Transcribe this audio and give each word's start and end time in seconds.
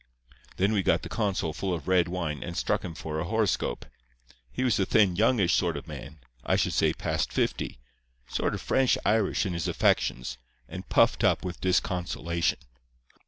"Then 0.57 0.71
we 0.73 0.81
got 0.81 1.03
the 1.03 1.09
consul 1.09 1.53
full 1.53 1.75
of 1.75 1.87
red 1.87 2.07
wine, 2.07 2.41
and 2.41 2.57
struck 2.57 2.83
him 2.83 2.95
for 2.95 3.19
a 3.19 3.23
horoscope. 3.23 3.85
He 4.51 4.63
was 4.63 4.79
a 4.79 4.85
thin, 4.87 5.15
youngish 5.15 5.59
kind 5.59 5.77
of 5.77 5.87
man, 5.87 6.17
I 6.43 6.55
should 6.55 6.73
say 6.73 6.91
past 6.93 7.31
fifty, 7.31 7.77
sort 8.27 8.55
of 8.55 8.61
French 8.63 8.97
Irish 9.05 9.45
in 9.45 9.53
his 9.53 9.67
affections, 9.67 10.39
and 10.67 10.89
puffed 10.89 11.23
up 11.23 11.45
with 11.45 11.61
disconsolation. 11.61 12.57